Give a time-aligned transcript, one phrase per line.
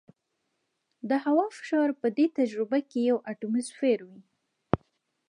[1.09, 4.21] د هوا فشار په دې تجربه کې یو اټموسفیر وي.